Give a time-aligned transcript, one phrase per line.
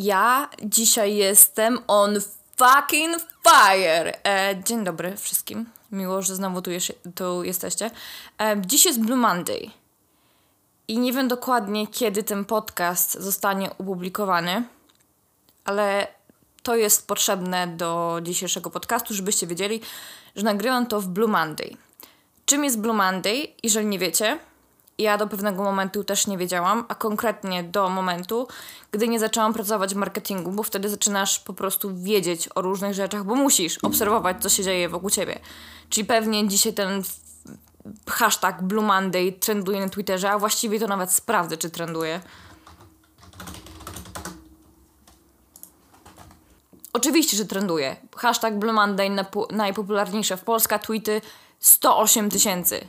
[0.00, 2.14] Ja dzisiaj jestem on
[2.56, 4.12] fucking fire.
[4.24, 5.66] E, dzień dobry wszystkim.
[5.92, 7.90] Miło, że znowu tu, jest, tu jesteście.
[8.38, 9.70] E, dziś jest Blue Monday.
[10.88, 14.62] I nie wiem dokładnie, kiedy ten podcast zostanie opublikowany,
[15.64, 16.06] ale
[16.62, 19.80] to jest potrzebne do dzisiejszego podcastu, żebyście wiedzieli,
[20.36, 21.76] że nagrywam to w Blue Monday.
[22.46, 23.48] Czym jest Blue Monday?
[23.62, 24.38] Jeżeli nie wiecie,
[24.98, 28.48] ja do pewnego momentu też nie wiedziałam, a konkretnie do momentu,
[28.90, 33.24] gdy nie zaczęłam pracować w marketingu, bo wtedy zaczynasz po prostu wiedzieć o różnych rzeczach,
[33.24, 35.38] bo musisz obserwować, co się dzieje wokół ciebie.
[35.88, 37.02] Czyli pewnie dzisiaj ten
[38.08, 42.20] hashtag Blue Monday trenduje na Twitterze, a właściwie to nawet sprawdzę, czy trenduje.
[46.92, 47.96] Oczywiście, że trenduje.
[48.16, 49.10] Hashtag Blue Monday
[49.50, 51.20] najpopularniejsze w Polska, tweety
[51.60, 52.88] 108 tysięcy.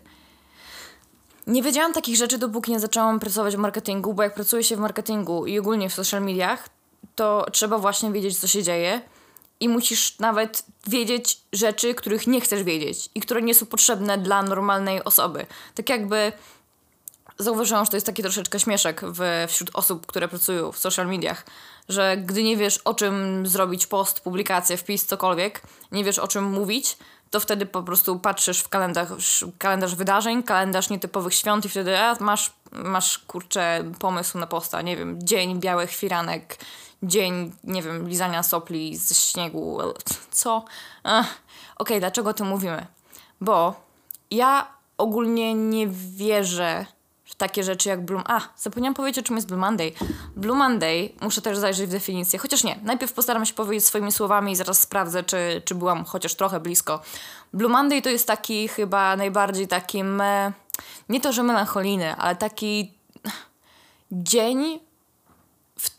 [1.50, 4.80] Nie wiedziałam takich rzeczy, dopóki nie zaczęłam pracować w marketingu, bo jak pracuje się w
[4.80, 6.70] marketingu i ogólnie w social mediach,
[7.16, 9.02] to trzeba właśnie wiedzieć, co się dzieje
[9.60, 14.44] i musisz nawet wiedzieć rzeczy, których nie chcesz wiedzieć i które nie są potrzebne dla
[14.44, 15.46] normalnej osoby.
[15.76, 16.32] Tak jakby
[17.38, 21.46] zauważyłam, że to jest taki troszeczkę śmieszek w, wśród osób, które pracują w social mediach,
[21.90, 26.44] że gdy nie wiesz o czym zrobić post, publikację, wpis, cokolwiek, nie wiesz o czym
[26.44, 26.98] mówić,
[27.32, 32.16] to wtedy po prostu patrzysz w kalendarz, kalendarz wydarzeń, kalendarz nietypowych świąt i wtedy a,
[32.20, 36.58] masz, masz kurczę pomysł na posta, nie wiem, dzień białych firanek,
[37.04, 39.78] dzień, nie wiem, lizania sopli ze śniegu,
[40.32, 40.58] co?
[41.04, 41.26] Okej,
[41.78, 42.86] okay, dlaczego o tym mówimy?
[43.42, 43.74] Bo
[44.32, 46.86] ja ogólnie nie wierzę
[47.40, 48.22] takie rzeczy jak Blue...
[48.26, 49.92] A, zapomniałam powiedzieć, o czym jest Blue Monday.
[50.36, 52.80] Blue Monday, muszę też zajrzeć w definicję, chociaż nie.
[52.84, 57.02] Najpierw postaram się powiedzieć swoimi słowami i zaraz sprawdzę, czy, czy byłam chociaż trochę blisko.
[57.54, 60.52] Blue Monday to jest taki chyba najbardziej taki me...
[61.10, 62.94] nie to, że melancholijny, ale taki
[64.12, 64.80] dzień
[65.78, 65.90] w,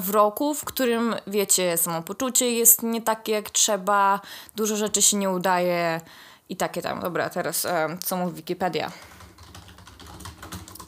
[0.00, 4.20] w roku, w którym, wiecie, samopoczucie jest nie takie jak trzeba,
[4.56, 6.00] dużo rzeczy się nie udaje
[6.48, 7.00] i takie tam.
[7.00, 7.66] Dobra, teraz
[8.04, 8.90] co mówi Wikipedia?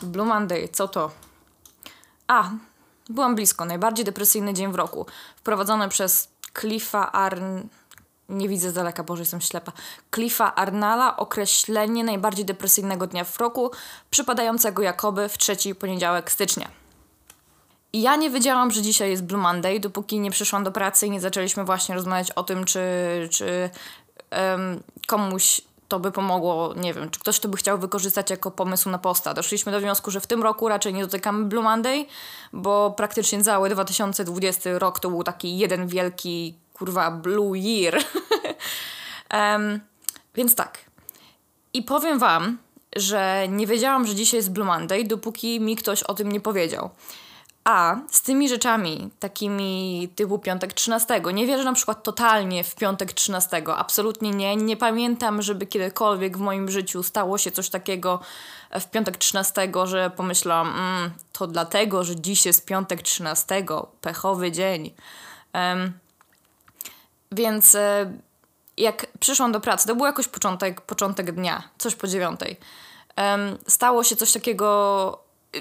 [0.07, 1.11] Blue Monday, co to?
[2.27, 2.51] A,
[3.09, 3.65] byłam blisko.
[3.65, 5.07] Najbardziej depresyjny dzień w roku.
[5.37, 6.29] Wprowadzony przez
[6.61, 7.61] Cliffa Arn...
[8.29, 9.73] Nie widzę z daleka, Boże, jestem ślepa.
[10.15, 13.71] Cliffa Arnala określenie najbardziej depresyjnego dnia w roku,
[14.11, 16.69] przypadającego jakoby w trzeci poniedziałek stycznia.
[17.93, 21.11] I ja nie wiedziałam, że dzisiaj jest Blue Monday, dopóki nie przyszłam do pracy i
[21.11, 22.81] nie zaczęliśmy właśnie rozmawiać o tym, czy,
[23.31, 23.71] czy
[24.31, 28.91] um, komuś to by pomogło, nie wiem, czy ktoś to by chciał wykorzystać jako pomysł
[28.91, 29.35] na posta.
[29.35, 32.07] Doszliśmy do wniosku, że w tym roku raczej nie dotykamy Blue Monday,
[32.53, 37.99] bo praktycznie cały 2020 rok to był taki jeden wielki, kurwa, Blue Year.
[39.35, 39.81] um,
[40.35, 40.79] więc tak.
[41.73, 42.59] I powiem wam,
[42.97, 46.91] że nie wiedziałam, że dzisiaj jest Blue Monday, dopóki mi ktoś o tym nie powiedział.
[47.65, 53.13] A z tymi rzeczami, takimi typu piątek 13, nie wierzę na przykład totalnie w piątek
[53.13, 54.57] 13, absolutnie nie.
[54.57, 58.21] Nie pamiętam, żeby kiedykolwiek w moim życiu stało się coś takiego
[58.81, 63.65] w piątek 13, że pomyślałam, mm, to dlatego, że dziś jest piątek 13,
[64.01, 64.95] pechowy dzień.
[65.55, 65.93] Um,
[67.33, 68.13] więc e,
[68.77, 72.57] jak przyszłam do pracy, to był jakoś początek, początek dnia, coś po dziewiątej.
[73.17, 75.21] Um, stało się coś takiego.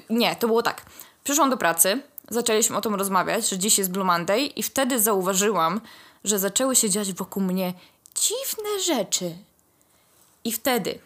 [0.10, 0.86] Nie, to było tak
[1.24, 5.82] Przyszłam do pracy, zaczęliśmy o tym rozmawiać, że dziś jest Blue Monday i wtedy zauważyłam,
[6.24, 7.74] że zaczęły się dziać wokół mnie
[8.16, 9.36] dziwne rzeczy.
[10.44, 11.00] I wtedy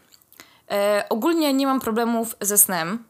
[0.71, 3.03] e, ogólnie nie mam problemów ze snem.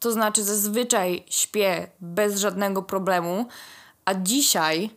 [0.00, 3.46] To znaczy zazwyczaj śpię bez żadnego problemu,
[4.04, 4.90] a dzisiaj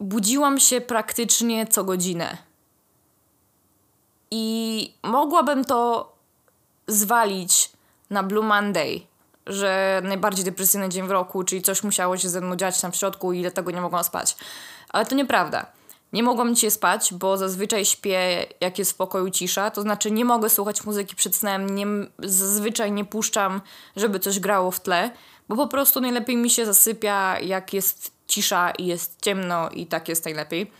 [0.00, 2.36] budziłam się praktycznie co godzinę.
[4.30, 6.12] I mogłabym to
[6.86, 7.70] zwalić
[8.10, 9.06] na Blue Monday,
[9.46, 12.96] że najbardziej depresyjny dzień w roku, czyli coś musiało się ze mną dziać tam w
[12.96, 14.36] środku i dlatego nie mogłam spać.
[14.88, 15.66] Ale to nieprawda.
[16.12, 20.24] Nie mogłam dzisiaj spać, bo zazwyczaj śpię, jak jest w pokoju cisza, to znaczy nie
[20.24, 21.86] mogę słuchać muzyki przed snem, nie,
[22.18, 23.60] zazwyczaj nie puszczam,
[23.96, 25.10] żeby coś grało w tle,
[25.48, 30.08] bo po prostu najlepiej mi się zasypia, jak jest cisza i jest ciemno i tak
[30.08, 30.70] jest najlepiej.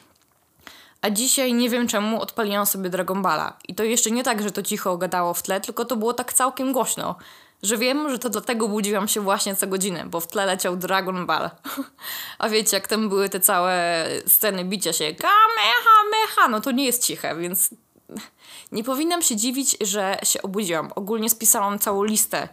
[1.03, 3.57] A dzisiaj nie wiem czemu odpaliłam sobie Dragon Balla.
[3.69, 6.33] I to jeszcze nie tak, że to cicho gadało w tle, tylko to było tak
[6.33, 7.15] całkiem głośno
[7.63, 11.27] że wiem, że to dlatego budziłam się właśnie co godzinę, bo w tle leciał Dragon
[11.27, 11.51] Ball.
[12.39, 17.07] A wiecie, jak tam były te całe sceny bicia się kamehameha, no to nie jest
[17.07, 17.71] ciche, więc
[18.73, 20.91] nie powinnam się dziwić, że się obudziłam.
[20.95, 22.49] Ogólnie spisałam całą listę,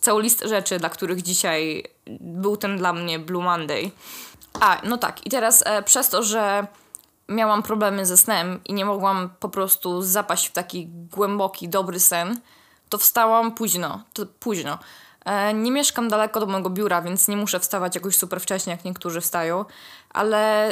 [0.00, 1.84] całą listę rzeczy, dla których dzisiaj
[2.20, 3.90] był ten dla mnie Blue Monday.
[4.60, 6.66] A, no tak, i teraz e, przez to, że
[7.28, 12.40] miałam problemy ze snem i nie mogłam po prostu zapaść w taki głęboki, dobry sen,
[12.94, 14.78] to wstałam późno, to późno.
[15.24, 18.84] E, nie mieszkam daleko do mojego biura, więc nie muszę wstawać jakoś super wcześnie, jak
[18.84, 19.64] niektórzy wstają,
[20.10, 20.70] ale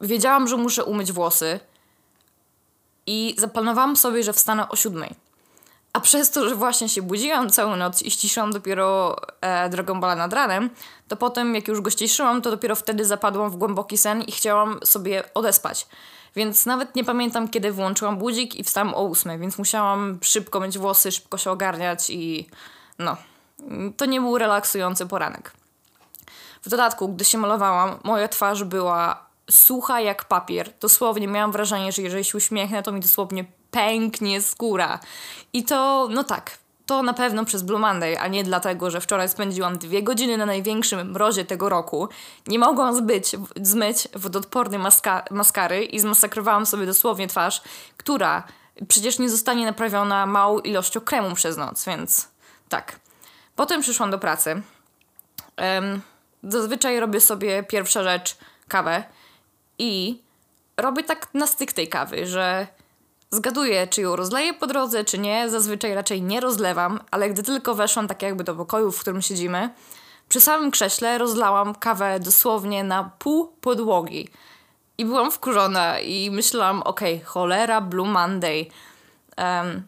[0.00, 1.60] wiedziałam, że muszę umyć włosy
[3.06, 5.14] i zaplanowałam sobie, że wstanę o siódmej.
[5.94, 10.16] A przez to, że właśnie się budziłam całą noc i ściszyłam dopiero e, Dragą Bala
[10.16, 10.70] nad ranem,
[11.08, 14.80] to potem, jak już go ściszyłam, to dopiero wtedy zapadłam w głęboki sen i chciałam
[14.84, 15.86] sobie odespać.
[16.36, 20.78] Więc nawet nie pamiętam, kiedy włączyłam budzik i wstałam o ósmej, więc musiałam szybko mieć
[20.78, 22.48] włosy, szybko się ogarniać i
[22.98, 23.16] no,
[23.96, 25.52] to nie był relaksujący poranek.
[26.62, 30.72] W dodatku, gdy się malowałam, moja twarz była sucha jak papier.
[30.80, 34.98] Dosłownie miałam wrażenie, że jeżeli się uśmiechnę, to mi dosłownie pęknie skóra.
[35.52, 39.28] I to, no tak, to na pewno przez Blue Monday, a nie dlatego, że wczoraj
[39.28, 42.08] spędziłam dwie godziny na największym mrozie tego roku.
[42.46, 47.62] Nie mogłam zbyć, zmyć wodoodpornej maska maskary i zmasakrowałam sobie dosłownie twarz,
[47.96, 48.42] która
[48.88, 52.28] przecież nie zostanie naprawiona małą ilością kremu przez noc, więc
[52.68, 52.98] tak.
[53.56, 54.62] Potem przyszłam do pracy.
[55.58, 56.00] Um,
[56.42, 58.36] zazwyczaj robię sobie pierwsza rzecz
[58.68, 59.04] kawę
[59.78, 60.22] i
[60.76, 62.66] robię tak na styk tej kawy, że
[63.34, 65.50] Zgaduję, czy ją rozleję po drodze, czy nie.
[65.50, 69.70] Zazwyczaj raczej nie rozlewam, ale gdy tylko weszłam tak jakby do pokoju, w którym siedzimy,
[70.28, 74.28] przy samym krześle rozlałam kawę dosłownie na pół podłogi.
[74.98, 78.66] I byłam wkurzona i myślałam, okej, okay, cholera, Blue Monday.
[79.38, 79.82] Um,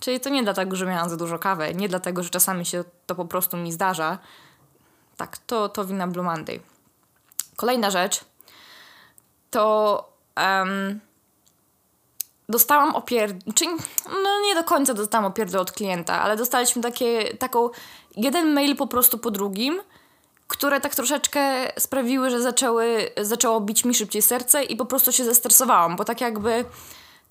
[0.00, 3.14] czyli to nie dlatego, że miałam za dużo kawy, nie dlatego, że czasami się to
[3.14, 4.18] po prostu mi zdarza.
[5.16, 6.60] Tak, to, to wina Blue Monday.
[7.56, 8.24] Kolejna rzecz
[9.50, 11.00] to um,
[12.48, 13.70] dostałam opierdol, czyli
[14.06, 17.70] no nie do końca dostałam opierdol od klienta, ale dostaliśmy takie, taką,
[18.16, 19.80] jeden mail po prostu po drugim,
[20.48, 25.24] które tak troszeczkę sprawiły, że zaczęły, zaczęło bić mi szybciej serce i po prostu się
[25.24, 26.64] zestresowałam, bo tak jakby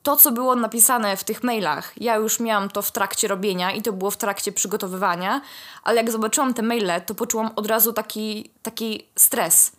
[0.04, 3.82] to, co było napisane w tych mailach, ja już miałam to w trakcie robienia i
[3.82, 5.42] to było w trakcie przygotowywania,
[5.84, 9.72] ale jak zobaczyłam te maile, to poczułam od razu taki, taki stres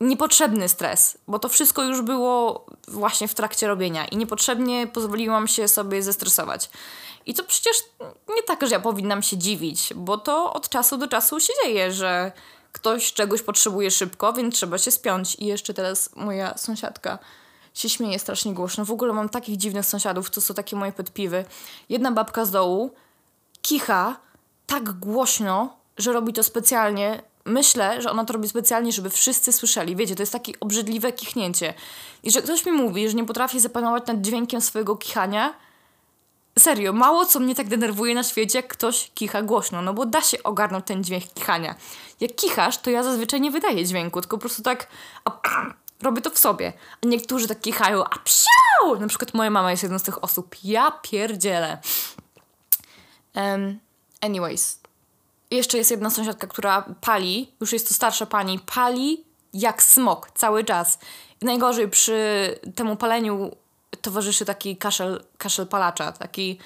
[0.00, 5.68] niepotrzebny stres, bo to wszystko już było właśnie w trakcie robienia i niepotrzebnie pozwoliłam się
[5.68, 6.70] sobie zestresować.
[7.26, 7.76] I to przecież
[8.36, 11.92] nie tak, że ja powinnam się dziwić, bo to od czasu do czasu się dzieje,
[11.92, 12.32] że
[12.72, 15.34] ktoś czegoś potrzebuje szybko, więc trzeba się spiąć.
[15.34, 17.18] I jeszcze teraz moja sąsiadka
[17.74, 18.84] się śmieje strasznie głośno.
[18.84, 21.44] W ogóle mam takich dziwnych sąsiadów, to są takie moje podpiwy.
[21.88, 22.90] Jedna babka z dołu
[23.62, 24.16] kicha
[24.66, 29.96] tak głośno, że robi to specjalnie, myślę, że ona to robi specjalnie, żeby wszyscy słyszeli.
[29.96, 31.74] Wiecie, to jest takie obrzydliwe kichnięcie.
[32.22, 35.54] I że ktoś mi mówi, że nie potrafi zapanować nad dźwiękiem swojego kichania,
[36.58, 40.22] serio, mało co mnie tak denerwuje na świecie, jak ktoś kicha głośno, no bo da
[40.22, 41.74] się ogarnąć ten dźwięk kichania.
[42.20, 44.86] Jak kichasz, to ja zazwyczaj nie wydaję dźwięku, tylko po prostu tak
[45.24, 45.40] a,
[46.06, 46.72] robię to w sobie.
[47.04, 49.00] A niektórzy tak kichają, a psiu!
[49.00, 50.56] Na przykład moja mama jest jedną z tych osób.
[50.64, 51.78] Ja pierdzielę.
[53.34, 53.80] Um,
[54.20, 54.80] anyways,
[55.50, 60.64] jeszcze jest jedna sąsiadka, która pali, już jest to starsza pani, pali jak smok cały
[60.64, 60.98] czas.
[61.42, 62.18] I najgorzej przy
[62.74, 63.56] temu paleniu
[64.02, 66.58] towarzyszy taki kaszel, kaszel palacza, taki...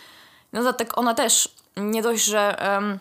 [0.53, 2.99] No tak ona też nie dość, że um,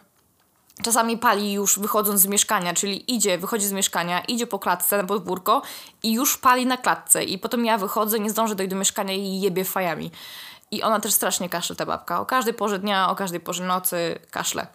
[0.84, 5.04] czasami pali już wychodząc z mieszkania, czyli idzie, wychodzi z mieszkania, idzie po klatce na
[5.04, 5.62] podwórko
[6.04, 7.24] i już pali na klatce.
[7.24, 10.12] I potem ja wychodzę, nie zdążę dojść do mieszkania i jebie fajami.
[10.72, 12.20] I ona też strasznie kaszle, ta babka.
[12.20, 14.68] O każdej porze dnia, o każdej porze nocy kaszle.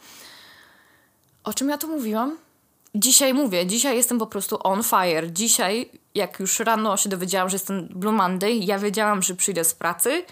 [1.44, 2.36] O czym ja tu mówiłam?
[2.94, 5.32] Dzisiaj mówię, dzisiaj jestem po prostu on fire.
[5.32, 9.74] Dzisiaj, jak już rano się dowiedziałam, że jestem Blue Monday, ja wiedziałam, że przyjdę z
[9.74, 10.24] pracy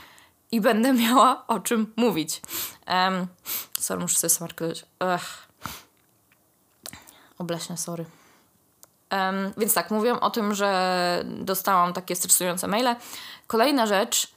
[0.52, 2.42] i będę miała o czym mówić.
[2.88, 3.26] Um,
[3.78, 4.84] sorry, muszę sobie smarknąć.
[5.00, 5.48] Ugh.
[7.38, 8.04] Obleśnie, sorry.
[9.10, 12.96] Um, więc tak, mówiłam o tym, że dostałam takie stresujące maile.
[13.46, 14.32] Kolejna rzecz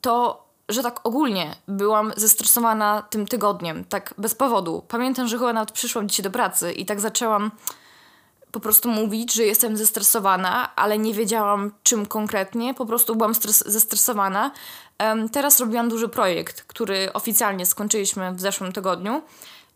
[0.00, 4.84] to że tak ogólnie byłam zestresowana tym tygodniem, tak bez powodu.
[4.88, 7.50] Pamiętam, że chyba nawet przyszłam dzisiaj do pracy i tak zaczęłam
[8.52, 13.62] po prostu mówić, że jestem zestresowana, ale nie wiedziałam czym konkretnie, po prostu byłam stres-
[13.66, 14.50] zestresowana.
[15.00, 19.22] Um, teraz robiłam duży projekt, który oficjalnie skończyliśmy w zeszłym tygodniu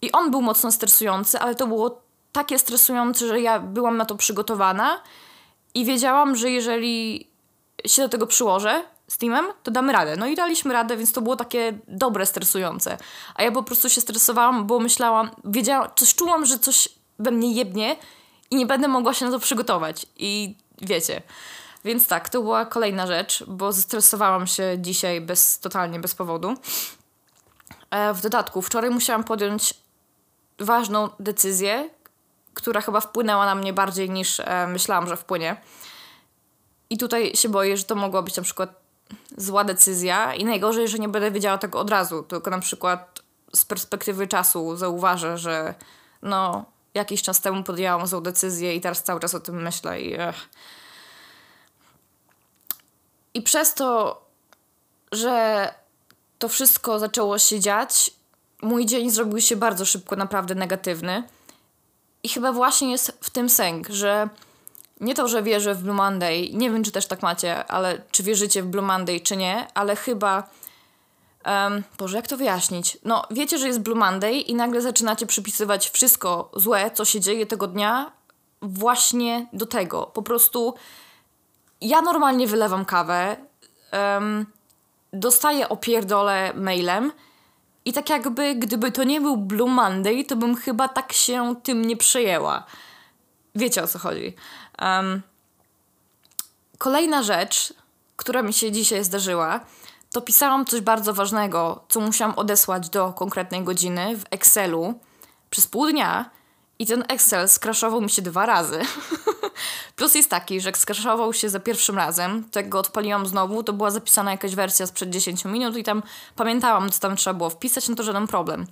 [0.03, 2.01] i on był mocno stresujący, ale to było
[2.33, 5.03] takie stresujące, że ja byłam na to przygotowana
[5.75, 7.27] i wiedziałam, że jeżeli
[7.87, 8.83] się do tego przyłożę,
[9.13, 9.19] z
[9.63, 10.17] to damy radę.
[10.17, 12.99] No i daliśmy radę, więc to było takie dobre, stresujące.
[13.35, 16.89] A ja po prostu się stresowałam, bo myślałam, wiedziałam, coś czułam, że coś
[17.19, 17.97] we mnie jebnie
[18.51, 20.07] i nie będę mogła się na to przygotować.
[20.17, 21.23] I wiecie.
[21.85, 26.55] Więc tak, to była kolejna rzecz, bo zestresowałam się dzisiaj bez, totalnie bez powodu.
[27.91, 29.75] E, w dodatku, wczoraj musiałam podjąć
[30.59, 31.91] ważną decyzję,
[32.55, 35.57] która chyba wpłynęła na mnie bardziej niż e, myślałam, że wpłynie.
[36.91, 38.82] I tutaj się boję, że to mogła być na przykład
[39.37, 43.23] zła decyzja i najgorzej, że nie będę wiedziała tego od razu, tylko na przykład
[43.55, 45.75] z perspektywy czasu zauważę, że
[46.23, 46.65] no,
[46.95, 50.15] jakiś czas temu podjęłam złą decyzję i teraz cały czas o tym myślę i...
[50.15, 50.49] Ech.
[53.35, 54.21] I przez to,
[55.13, 55.75] że
[56.39, 58.11] to wszystko zaczęło się dziać,
[58.63, 61.23] mój dzień zrobił się bardzo szybko naprawdę negatywny.
[62.23, 64.29] I chyba właśnie jest w tym sęk, że
[65.03, 68.23] nie to, że wierzę w Blue Monday, nie wiem, czy też tak macie, ale czy
[68.23, 70.51] wierzycie w Blue Monday, czy nie, ale chyba.
[71.47, 72.99] Um, Boże, jak to wyjaśnić?
[73.05, 77.47] No, wiecie, że jest Blue Monday i nagle zaczynacie przypisywać wszystko złe, co się dzieje
[77.47, 78.13] tego dnia,
[78.63, 80.07] właśnie do tego.
[80.07, 80.75] Po prostu
[81.81, 83.37] ja normalnie wylewam kawę,
[83.93, 84.47] um,
[85.13, 87.13] dostaję opierdolę mailem
[87.85, 91.85] i tak jakby, gdyby to nie był Blue Monday, to bym chyba tak się tym
[91.85, 92.67] nie przejęła.
[93.55, 94.35] Wiecie o co chodzi.
[94.81, 95.23] Um,
[96.79, 97.75] kolejna rzecz,
[98.17, 99.61] która mi się dzisiaj zdarzyła,
[100.13, 104.95] to pisałam coś bardzo ważnego, co musiałam odesłać do konkretnej godziny w Excelu
[105.51, 106.31] przez pół dnia
[106.79, 108.81] i ten Excel skraszował mi się dwa razy.
[109.97, 113.73] Plus jest taki, że jak skraszował się za pierwszym razem, to go odpaliłam znowu, to
[113.73, 116.03] była zapisana jakaś wersja sprzed 10 minut i tam
[116.37, 118.67] pamiętałam, co tam trzeba było wpisać, no to żaden problem.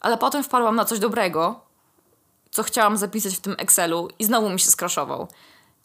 [0.00, 1.60] Ale potem wpadłam na coś dobrego,
[2.50, 5.28] co chciałam zapisać w tym Excelu i znowu mi się skraszował.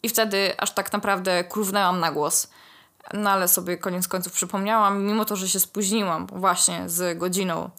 [0.02, 2.48] I wtedy aż tak naprawdę krównęłam na głos.
[3.14, 7.70] No ale sobie koniec końców przypomniałam, mimo to, że się spóźniłam właśnie z godziną,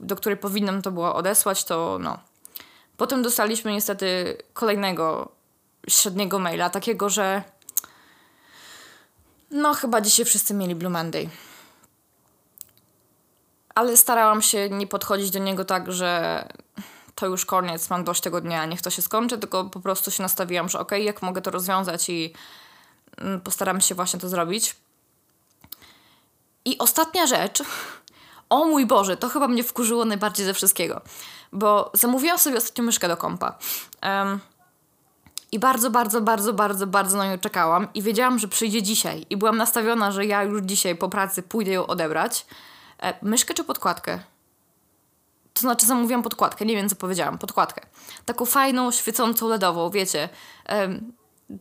[0.00, 2.18] do której powinnam to było odesłać, to no.
[2.96, 5.32] Potem dostaliśmy niestety kolejnego
[5.88, 7.42] średniego maila, takiego, że
[9.50, 11.28] no chyba dzisiaj wszyscy mieli Blue Monday.
[13.74, 16.42] Ale starałam się nie podchodzić do niego tak, że
[17.16, 20.22] to już koniec, mam dość tego dnia, niech to się skończy, tylko po prostu się
[20.22, 22.32] nastawiłam, że okej, okay, jak mogę to rozwiązać i
[23.18, 24.76] mm, postaram się właśnie to zrobić.
[26.64, 27.62] I ostatnia rzecz,
[28.50, 31.00] o mój Boże, to chyba mnie wkurzyło najbardziej ze wszystkiego,
[31.52, 33.58] bo zamówiłam sobie ostatnio myszkę do kompa.
[34.02, 34.40] Um,
[35.52, 39.26] i bardzo, bardzo, bardzo, bardzo, bardzo na nią czekałam i wiedziałam, że przyjdzie dzisiaj.
[39.30, 42.46] I byłam nastawiona, że ja już dzisiaj po pracy pójdę ją odebrać.
[43.02, 44.18] E, myszkę czy podkładkę?
[45.56, 47.86] To znaczy zamówiłam podkładkę, nie wiem co powiedziałam, podkładkę.
[48.24, 50.28] Taką fajną, świecącą LEDową, wiecie.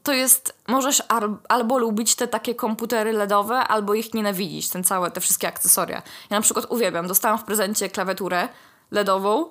[0.03, 1.03] to jest, możesz
[1.49, 6.01] albo lubić te takie komputery LEDowe, albo ich nienawidzić, ten całe, te wszystkie akcesoria.
[6.29, 8.47] Ja na przykład uwielbiam, dostałam w prezencie klawiaturę
[8.91, 9.49] LEDową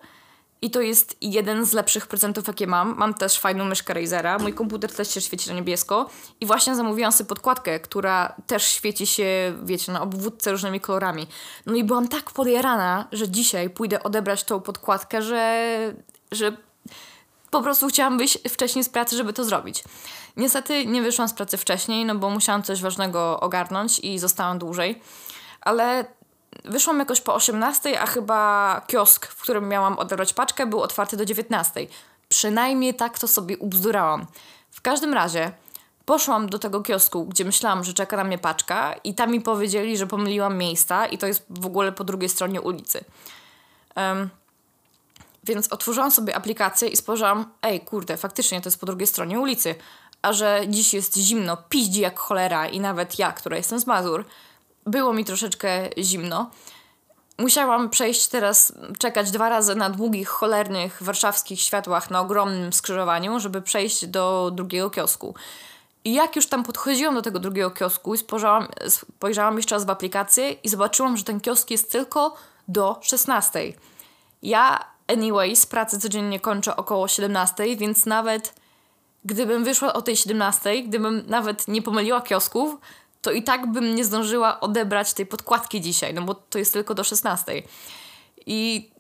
[0.65, 2.95] i to jest jeden z lepszych prezentów, jakie mam.
[2.97, 4.39] Mam też fajną myszkę Razera.
[4.39, 6.11] Mój komputer też się świeci na niebiesko.
[6.41, 11.27] I właśnie zamówiłam sobie podkładkę, która też świeci się, wiecie, na obwódce różnymi kolorami.
[11.67, 15.95] No i byłam tak podjarana, że dzisiaj pójdę odebrać tą podkładkę, że,
[16.33, 16.57] że
[17.51, 19.85] po prostu chciałam wyjść wcześniej z pracy, żeby to zrobić.
[20.37, 25.01] Niestety nie wyszłam z pracy wcześniej, no bo musiałam coś ważnego ogarnąć i zostałam dłużej.
[25.61, 26.05] Ale
[26.65, 31.25] Wyszłam jakoś po 18, a chyba kiosk, w którym miałam odebrać paczkę, był otwarty do
[31.25, 31.87] 19.
[32.29, 34.27] Przynajmniej tak to sobie ubzdurałam.
[34.71, 35.53] W każdym razie
[36.05, 39.97] poszłam do tego kiosku, gdzie myślałam, że czeka na mnie paczka i tam mi powiedzieli,
[39.97, 43.05] że pomyliłam miejsca i to jest w ogóle po drugiej stronie ulicy.
[43.97, 44.31] Um,
[45.45, 49.75] więc otworzyłam sobie aplikację i spojrzałam, ej kurde, faktycznie to jest po drugiej stronie ulicy.
[50.23, 54.25] A że dziś jest zimno, piździ jak cholera i nawet ja, która jestem z Mazur,
[54.87, 56.51] było mi troszeczkę zimno.
[57.39, 63.63] Musiałam przejść teraz, czekać dwa razy na długich, cholernych warszawskich światłach na ogromnym skrzyżowaniu, żeby
[63.63, 65.35] przejść do drugiego kiosku.
[66.05, 69.91] I jak już tam podchodziłam do tego drugiego kiosku i spojrzałam, spojrzałam jeszcze raz w
[69.91, 72.37] aplikację i zobaczyłam, że ten kiosk jest tylko
[72.69, 73.73] do 16.
[74.43, 78.55] Ja, anyway, z pracy codziennie kończę około 17, więc nawet
[79.25, 82.77] gdybym wyszła o tej 17, gdybym nawet nie pomyliła kiosków,
[83.25, 86.95] to i tak bym nie zdążyła odebrać tej podkładki dzisiaj, no bo to jest tylko
[86.95, 87.63] do 16.
[88.47, 88.91] I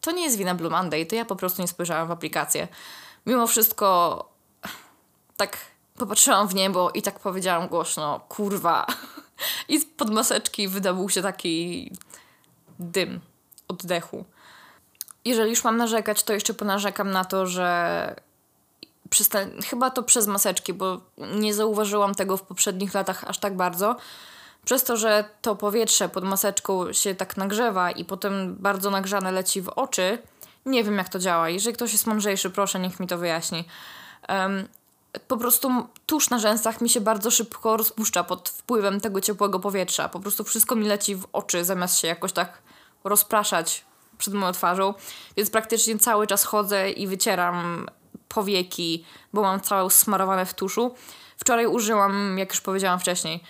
[0.00, 2.68] to nie jest wina Blue Monday, to ja po prostu nie spojrzałam w aplikację.
[3.26, 4.24] Mimo wszystko
[5.36, 5.58] tak
[5.96, 8.86] popatrzyłam w niebo i tak powiedziałam głośno, kurwa.
[9.68, 11.92] I pod maseczki wydobył się taki
[12.78, 13.20] dym
[13.68, 14.24] oddechu.
[15.24, 18.16] Jeżeli już mam narzekać, to jeszcze ponarzekam na to, że
[19.70, 21.00] chyba to przez maseczki, bo
[21.34, 23.96] nie zauważyłam tego w poprzednich latach aż tak bardzo.
[24.64, 29.62] Przez to, że to powietrze pod maseczką się tak nagrzewa i potem bardzo nagrzane leci
[29.62, 30.18] w oczy,
[30.66, 31.48] nie wiem jak to działa.
[31.48, 33.64] Jeżeli ktoś jest mądrzejszy, proszę, niech mi to wyjaśni.
[34.28, 34.68] Um,
[35.28, 35.70] po prostu
[36.06, 40.08] tusz na rzęsach mi się bardzo szybko rozpuszcza pod wpływem tego ciepłego powietrza.
[40.08, 42.62] Po prostu wszystko mi leci w oczy, zamiast się jakoś tak
[43.04, 43.84] rozpraszać
[44.18, 44.94] przed moją twarzą.
[45.36, 47.86] Więc praktycznie cały czas chodzę i wycieram
[48.34, 50.94] powieki, bo mam całe smarowane w tuszu.
[51.36, 53.42] Wczoraj użyłam, jak już powiedziałam wcześniej,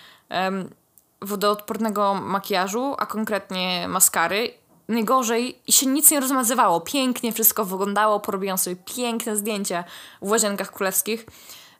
[1.21, 4.53] wodoodpornego makijażu, a konkretnie maskary.
[4.87, 6.81] najgorzej i się nic nie rozmazywało.
[6.81, 9.83] Pięknie wszystko wyglądało, porobiłam sobie piękne zdjęcia
[10.21, 11.25] w łazienkach królewskich,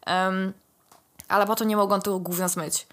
[0.08, 0.54] um,
[1.28, 2.88] ale potem nie mogłam tego gówna zmyć.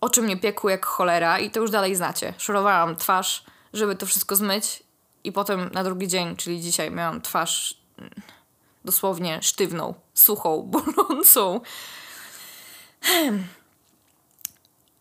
[0.00, 2.34] Oczy mnie piekły jak cholera i to już dalej znacie.
[2.38, 4.82] Szorowałam twarz, żeby to wszystko zmyć
[5.24, 7.80] i potem na drugi dzień, czyli dzisiaj, miałam twarz
[8.84, 10.62] dosłownie sztywną, suchą,
[10.96, 11.60] bolącą.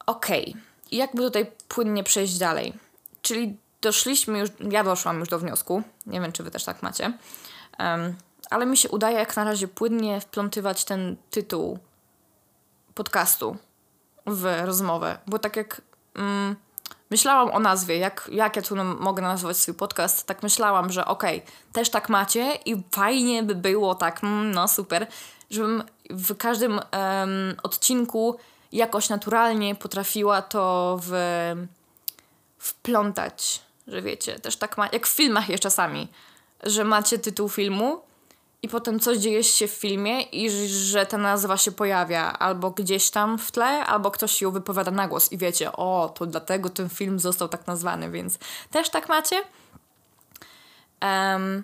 [0.06, 0.62] Okej, okay.
[0.92, 2.74] jakby tutaj płynnie przejść dalej?
[3.22, 7.14] Czyli doszliśmy już, ja doszłam już do wniosku, nie wiem czy wy też tak macie,
[7.80, 8.16] um,
[8.50, 11.80] ale mi się udaje jak na razie płynnie wplątywać ten tytuł
[12.94, 13.58] podcastu
[14.26, 15.82] w rozmowę, bo tak jak
[16.16, 16.56] mm,
[17.14, 21.38] myślałam o nazwie, jak, jak ja tu mogę nazwać swój podcast, tak myślałam, że okej,
[21.38, 25.08] okay, też tak macie i fajnie by było tak, mm, no super,
[25.50, 26.84] żebym w każdym um,
[27.64, 28.38] odcinku
[28.72, 31.12] jakoś naturalnie potrafiła to w,
[32.58, 36.08] wplątać, że wiecie, też tak ma, jak w filmach jest czasami,
[36.64, 38.02] że macie tytuł filmu
[38.64, 43.10] i potem coś dzieje się w filmie i że ta nazwa się pojawia albo gdzieś
[43.10, 46.90] tam w tle, albo ktoś ją wypowiada na głos i wiecie, o, to dlatego ten
[46.90, 48.38] film został tak nazwany, więc
[48.72, 49.36] też tak macie.
[51.02, 51.64] Um,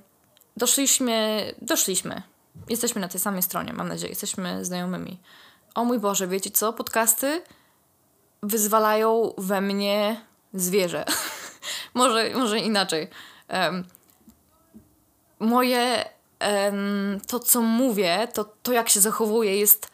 [0.58, 2.22] doszliśmy, doszliśmy.
[2.70, 5.20] Jesteśmy na tej samej stronie, mam nadzieję, jesteśmy znajomymi.
[5.76, 6.74] O mój Boże, wiecie co?
[6.74, 7.42] Podcasty
[8.44, 10.22] wyzwalają we mnie
[10.54, 11.06] zwierzę.
[11.94, 13.08] może, może inaczej.
[13.50, 13.84] Um,
[15.40, 16.06] moje
[17.28, 19.92] to, co mówię, to, to jak się zachowuję, jest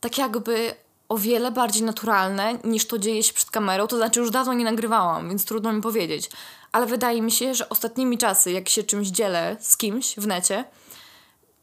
[0.00, 0.74] tak jakby
[1.08, 3.86] o wiele bardziej naturalne niż to dzieje się przed kamerą.
[3.86, 6.30] To znaczy, już dawno nie nagrywałam, więc trudno mi powiedzieć.
[6.72, 10.64] Ale wydaje mi się, że ostatnimi czasy, jak się czymś dzielę z kimś w necie,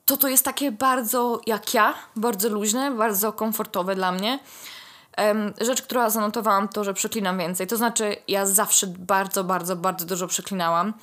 [0.06, 4.40] to to jest takie bardzo jak ja, bardzo luźne, bardzo komfortowe dla mnie.
[5.62, 7.68] Rzecz, którą zanotowałam, to, że przeklinam więcej.
[7.68, 10.94] To znaczy, ja zawsze bardzo, bardzo, bardzo dużo przeklinałam.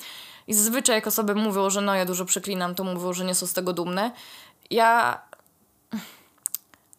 [0.46, 3.46] I zazwyczaj, jak osoby mówią, że no ja dużo przeklinam, to mówią, że nie są
[3.46, 4.10] z tego dumne.
[4.70, 5.20] Ja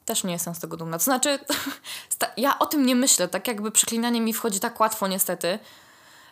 [0.05, 0.97] też nie jestem z tego dumna.
[0.97, 1.39] To znaczy,
[2.37, 3.27] ja o tym nie myślę.
[3.27, 5.59] Tak jakby przeklinanie mi wchodzi tak łatwo, niestety,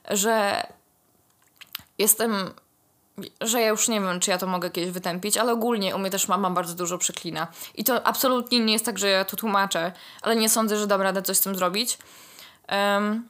[0.09, 0.63] że
[1.97, 2.53] jestem
[3.41, 6.09] że ja już nie wiem, czy ja to mogę kiedyś wytępić, ale ogólnie u mnie
[6.09, 7.47] też mama bardzo dużo przeklina.
[7.75, 11.01] I to absolutnie nie jest tak, że ja to tłumaczę, ale nie sądzę, że dam
[11.01, 11.97] radę coś z tym zrobić.
[12.71, 13.29] Um,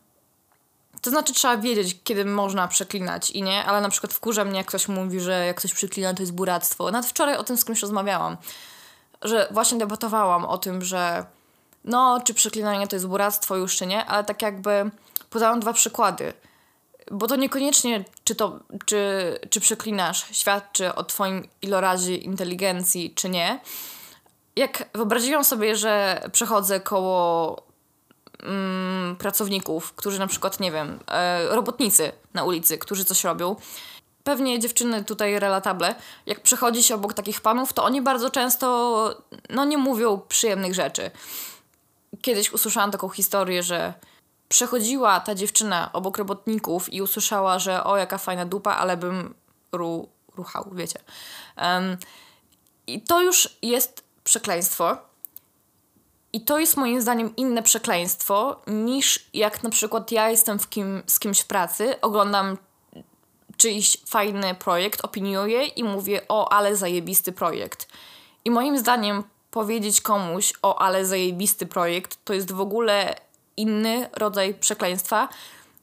[1.02, 4.68] to znaczy trzeba wiedzieć, kiedy można przeklinać i nie, ale na przykład wkurza mnie, jak
[4.68, 6.92] ktoś mówi, że jak ktoś przeklina, to jest buractwo.
[6.92, 8.38] Nawet wczoraj o tym z kimś rozmawiałam,
[9.22, 11.26] że właśnie debatowałam o tym, że
[11.84, 14.92] no, czy przeklinanie to jest buractwo już, czy nie, ale tak jakby
[15.30, 16.34] podałam dwa przykłady–
[17.12, 23.60] bo to niekoniecznie, czy, to, czy, czy przeklinasz, świadczy o twoim ilorazie inteligencji, czy nie.
[24.56, 27.56] Jak wyobraziłam sobie, że przechodzę koło
[28.44, 33.56] mm, pracowników, którzy na przykład, nie wiem, e, robotnicy na ulicy, którzy coś robią,
[34.24, 35.96] pewnie dziewczyny tutaj relatable,
[36.26, 39.16] jak przechodzi się obok takich panów, to oni bardzo często
[39.50, 41.12] no, nie mówią przyjemnych rzeczy.
[42.22, 43.94] Kiedyś usłyszałam taką historię, że
[44.50, 49.34] przechodziła ta dziewczyna obok robotników i usłyszała, że o, jaka fajna dupa, ale bym
[49.72, 51.00] ru, ruchał, wiecie.
[51.58, 51.98] Um,
[52.88, 54.98] I to już jest przekleństwo.
[56.34, 61.04] I to jest moim zdaniem inne przekleństwo niż jak na przykład ja jestem w kim,
[61.08, 62.58] z kimś w pracy, oglądam
[63.58, 67.88] czyjś fajny projekt, opiniuję i mówię o, ale zajebisty projekt.
[68.46, 73.16] I moim zdaniem powiedzieć komuś o, ale zajebisty projekt to jest w ogóle
[73.60, 75.30] inny rodzaj przekleństwa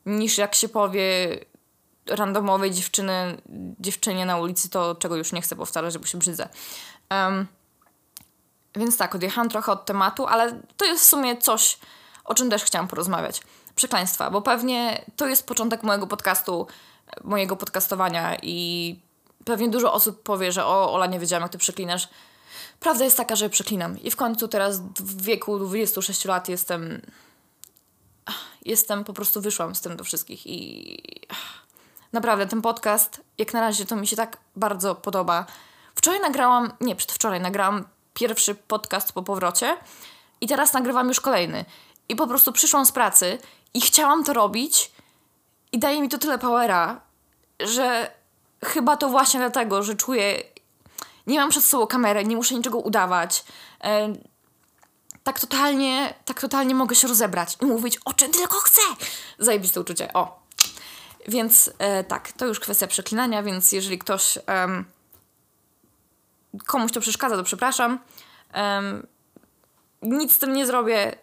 [0.07, 1.39] niż jak się powie
[2.07, 3.37] randomowej dziewczyny,
[3.81, 6.49] dziewczynie na ulicy, to czego już nie chcę powtarzać, bo się brzydzę.
[7.11, 7.47] Um,
[8.77, 11.79] więc tak, odjechałam trochę od tematu, ale to jest w sumie coś,
[12.25, 13.41] o czym też chciałam porozmawiać.
[13.75, 16.67] Przekleństwa, bo pewnie to jest początek mojego podcastu,
[17.25, 18.99] mojego podcastowania i
[19.45, 22.09] pewnie dużo osób powie, że o, Ola, nie wiedziałam, jak ty przeklinasz.
[22.81, 24.03] Prawda jest taka, że przeklinam.
[24.03, 27.01] I w końcu teraz w wieku 26 lat jestem
[28.65, 30.99] jestem, po prostu wyszłam z tym do wszystkich i
[32.13, 35.47] naprawdę ten podcast, jak na razie to mi się tak bardzo podoba.
[35.95, 37.85] Wczoraj nagrałam, nie, przedwczoraj nagrałam
[38.15, 39.77] pierwszy podcast po powrocie
[40.41, 41.65] i teraz nagrywam już kolejny.
[42.09, 43.39] I po prostu przyszłam z pracy
[43.75, 44.93] i chciałam to robić
[45.73, 47.01] i daje mi to tyle powera,
[47.61, 48.11] że
[48.65, 50.43] chyba to właśnie dlatego, że czuję,
[51.27, 53.45] nie mam przed sobą kamery, nie muszę niczego udawać.
[55.27, 58.81] Tak totalnie, tak totalnie mogę się rozebrać i mówić o czym tylko chcę.
[59.39, 60.13] Zajebiste uczucie.
[60.13, 60.41] O.
[61.29, 64.39] Więc e, tak, to już kwestia przeklinania, więc jeżeli ktoś
[66.67, 67.99] komuś to przeszkadza, to przepraszam.
[70.03, 71.17] Nic z tym nie zrobię.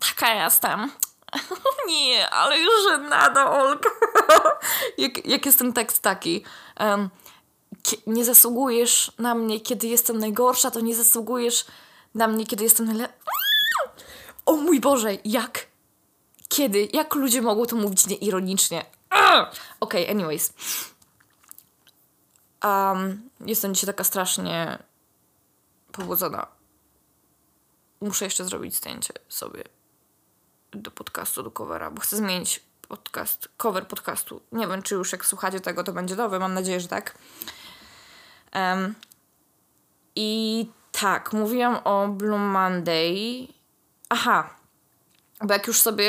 [0.00, 0.90] Taka jestem.
[1.88, 3.90] nie, ale już żenada, Olka.
[4.98, 6.44] jak, jak jest ten tekst taki...
[8.06, 11.66] Nie zasługujesz na mnie, kiedy jestem najgorsza, to nie zasługujesz
[12.14, 13.16] na mnie, kiedy jestem najlepsza.
[14.46, 15.66] O mój Boże, jak?
[16.48, 16.88] Kiedy?
[16.92, 18.84] Jak ludzie mogą to mówić nieironicznie?
[19.80, 20.52] Okej, okay, anyways.
[22.64, 24.78] Um, jestem dzisiaj taka strasznie
[25.92, 26.46] pobudzona.
[28.00, 29.64] Muszę jeszcze zrobić zdjęcie sobie
[30.72, 34.40] do podcastu, do covera, bo chcę zmienić podcast, cover podcastu.
[34.52, 36.38] Nie wiem, czy już jak słuchacie tego, to będzie nowy.
[36.38, 37.18] Mam nadzieję, że tak.
[38.54, 38.94] Um,
[40.16, 40.66] I
[41.00, 43.48] tak, mówiłam o Blue Monday.
[44.08, 44.50] Aha,
[45.42, 46.08] bo jak już sobie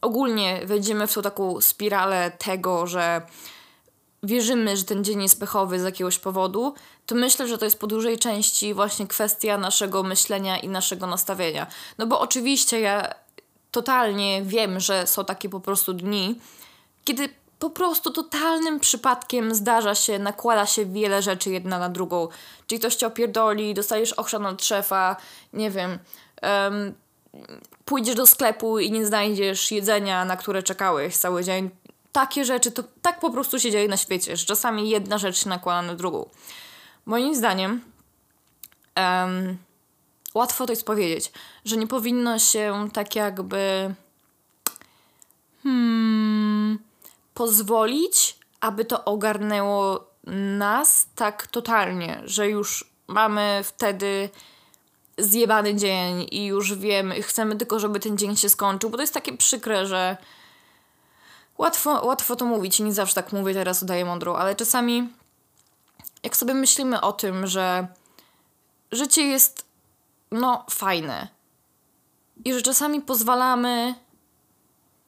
[0.00, 3.22] ogólnie wejdziemy w tą taką spiralę tego, że
[4.22, 6.74] wierzymy, że ten dzień jest pechowy z jakiegoś powodu,
[7.06, 11.66] to myślę, że to jest po dużej części właśnie kwestia naszego myślenia i naszego nastawienia.
[11.98, 13.14] No bo oczywiście ja
[13.70, 16.40] totalnie wiem, że są takie po prostu dni,
[17.04, 17.28] kiedy
[17.64, 22.28] po prostu totalnym przypadkiem zdarza się, nakłada się wiele rzeczy jedna na drugą.
[22.66, 25.16] Czyli ktoś cię opierdoli, dostajesz ochrzan od szefa,
[25.52, 25.98] nie wiem,
[26.42, 26.94] um,
[27.84, 31.70] pójdziesz do sklepu i nie znajdziesz jedzenia, na które czekałeś cały dzień.
[32.12, 35.48] Takie rzeczy, to tak po prostu się dzieje na świecie, że czasami jedna rzecz się
[35.48, 36.28] nakłada na drugą.
[37.06, 37.80] Moim zdaniem
[38.96, 39.58] um,
[40.34, 41.32] łatwo to jest powiedzieć,
[41.64, 43.94] że nie powinno się tak jakby
[45.62, 46.78] hmm,
[47.34, 50.04] pozwolić, aby to ogarnęło
[50.58, 54.30] nas tak totalnie, że już mamy wtedy
[55.18, 59.14] zjebany dzień i już wiemy, chcemy tylko, żeby ten dzień się skończył, bo to jest
[59.14, 60.16] takie przykre, że
[61.58, 62.80] łatwo, łatwo to mówić.
[62.80, 65.08] I nie zawsze tak mówię, teraz udaję mądrą, ale czasami
[66.22, 67.86] jak sobie myślimy o tym, że
[68.92, 69.66] życie jest
[70.30, 71.28] no fajne
[72.44, 73.94] i że czasami pozwalamy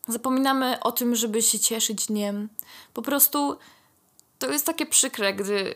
[0.09, 2.49] zapominamy o tym, żeby się cieszyć dniem.
[2.95, 3.59] Po prostu
[4.39, 5.75] to jest takie przykre, gdy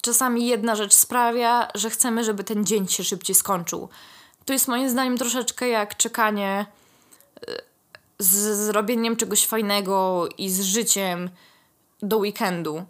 [0.00, 3.88] czasami jedna rzecz sprawia, że chcemy, żeby ten dzień się szybciej skończył.
[4.44, 6.66] To jest moim zdaniem troszeczkę jak czekanie
[7.48, 7.62] e,
[8.18, 11.30] z zrobieniem czegoś fajnego i z życiem
[12.02, 12.84] do weekendu.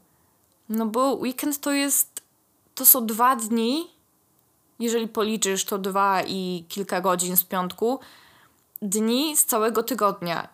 [0.69, 2.23] No bo weekend to jest.
[2.75, 3.91] To są dwa dni,
[4.79, 8.01] jeżeli policzysz to dwa i kilka godzin z piątku,
[8.85, 10.49] dni z całego tygodnia.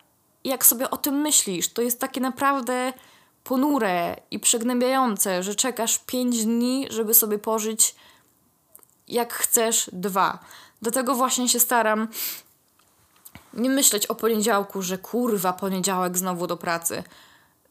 [0.45, 2.93] I jak sobie o tym myślisz, to jest takie naprawdę
[3.45, 7.95] ponure i przygnębiające, że czekasz pięć dni, żeby sobie pożyć
[9.09, 10.38] jak chcesz dwa.
[10.83, 12.09] Dlatego właśnie się staram
[13.55, 17.03] nie myśleć o poniedziałku, że kurwa, poniedziałek znowu do pracy.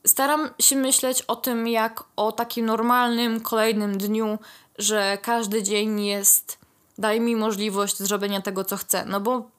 [0.07, 4.39] Staram się myśleć o tym jak o takim normalnym, kolejnym dniu,
[4.77, 6.57] że każdy dzień jest,
[6.97, 9.05] daje mi możliwość zrobienia tego, co chcę.
[9.05, 9.49] No bo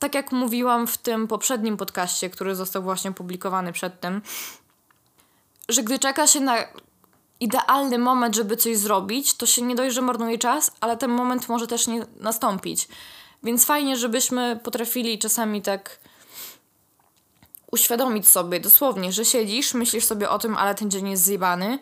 [0.00, 4.22] tak jak mówiłam w tym poprzednim podcaście, który został właśnie publikowany przedtem,
[5.68, 6.56] że gdy czeka się na
[7.40, 11.48] idealny moment, żeby coś zrobić, to się nie dość, że marnuje czas, ale ten moment
[11.48, 12.88] może też nie nastąpić.
[13.42, 15.98] Więc fajnie, żebyśmy potrafili czasami tak
[17.70, 21.78] uświadomić sobie dosłownie, że siedzisz, myślisz sobie o tym, ale ten dzień jest zjebany,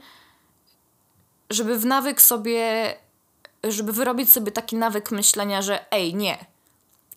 [1.50, 2.94] żeby w nawyk sobie,
[3.64, 6.46] żeby wyrobić sobie taki nawyk myślenia, że ej, nie,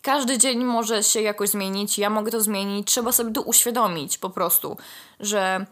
[0.02, 4.30] każdy dzień może się jakoś zmienić, ja mogę to zmienić, trzeba sobie to uświadomić po
[4.30, 4.78] prostu,
[5.20, 5.66] że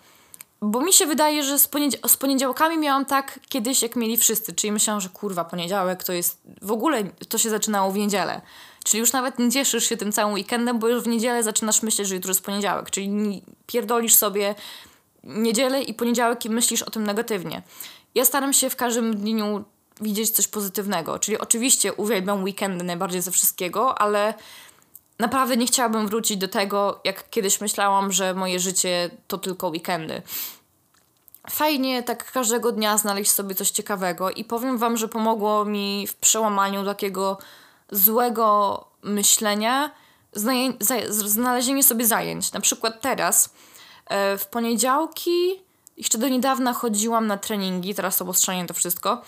[0.61, 1.69] bo mi się wydaje, że z,
[2.07, 4.53] z poniedziałkami miałam tak kiedyś, jak mieli wszyscy.
[4.53, 6.41] Czyli myślałam, że kurwa, poniedziałek to jest.
[6.61, 8.41] W ogóle to się zaczynało w niedzielę.
[8.83, 12.07] Czyli już nawet nie cieszysz się tym całym weekendem, bo już w niedzielę zaczynasz myśleć,
[12.07, 12.89] że jutro jest poniedziałek.
[12.89, 14.55] Czyli pierdolisz sobie
[15.23, 17.61] niedzielę i poniedziałek i myślisz o tym negatywnie.
[18.15, 19.63] Ja staram się w każdym dniu
[20.01, 21.19] widzieć coś pozytywnego.
[21.19, 24.33] Czyli oczywiście uwielbiam weekendy najbardziej ze wszystkiego, ale
[25.19, 30.21] naprawdę nie chciałabym wrócić do tego, jak kiedyś myślałam, że moje życie to tylko weekendy.
[31.49, 36.15] Fajnie tak każdego dnia znaleźć sobie coś ciekawego i powiem wam, że pomogło mi w
[36.15, 37.37] przełamaniu takiego
[37.91, 39.91] złego myślenia
[41.25, 42.51] znalezienie sobie zajęć.
[42.51, 43.53] Na przykład teraz
[44.05, 45.61] e, w poniedziałki
[45.97, 49.21] jeszcze do niedawna chodziłam na treningi, teraz obostrzenie to wszystko.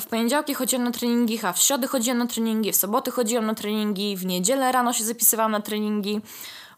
[0.00, 3.54] W poniedziałki chodziłam na treningi, a w środę chodziłam na treningi, w soboty chodziłam na
[3.54, 6.20] treningi, w niedzielę rano się zapisywałam na treningi.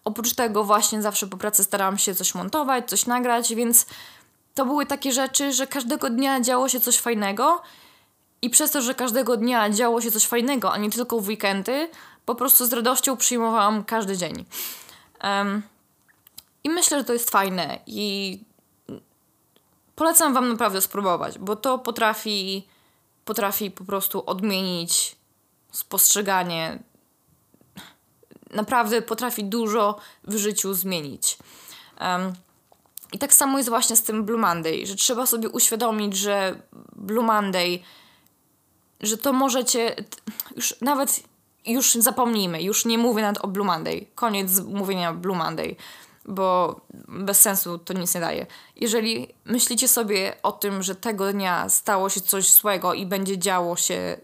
[0.05, 3.87] Oprócz tego właśnie zawsze po pracy starałam się coś montować, coś nagrać, więc
[4.55, 7.63] to były takie rzeczy, że każdego dnia działo się coś fajnego
[8.43, 11.89] i przez to, że każdego dnia działo się coś fajnego, a nie tylko w weekendy,
[12.27, 14.45] po prostu z radością przyjmowałam każdy dzień.
[15.25, 15.63] Um,
[16.65, 18.39] I myślę, że to jest fajne i
[19.97, 22.67] polecam Wam naprawdę spróbować, bo to potrafi
[23.31, 25.17] potrafi po prostu odmienić
[25.73, 26.79] spostrzeganie
[28.51, 31.39] naprawdę potrafi dużo w życiu zmienić.
[32.01, 32.33] Um,
[33.13, 36.63] I tak samo jest właśnie z tym Blue Monday, że trzeba sobie uświadomić, że
[36.97, 37.79] Blue Monday,
[39.01, 39.97] że to możecie,
[40.57, 41.23] już nawet
[41.67, 44.07] już zapomnijmy, już nie mówię nawet o Blue Monday.
[44.15, 45.77] Koniec mówienia Blue Monday,
[46.25, 48.47] bo bez sensu to nic nie daje.
[48.77, 53.77] Jeżeli myślicie sobie o tym, że tego dnia stało się coś złego i będzie działo
[53.77, 54.17] się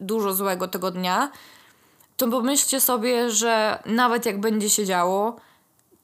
[0.00, 1.30] dużo złego tego dnia,
[2.16, 5.36] to pomyślcie sobie, że nawet jak będzie się działo,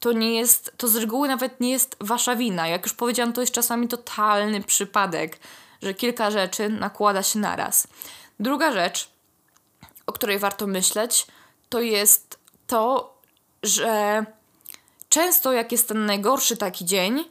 [0.01, 2.69] to nie jest, to z reguły nawet nie jest wasza wina.
[2.69, 5.39] Jak już powiedziałam, to jest czasami totalny przypadek,
[5.83, 7.87] że kilka rzeczy nakłada się naraz.
[8.41, 9.11] Druga rzecz,
[10.07, 11.27] o której warto myśleć,
[11.69, 13.15] to jest to,
[13.63, 14.25] że
[15.11, 17.25] często jak jest ten najgorszy taki dzień,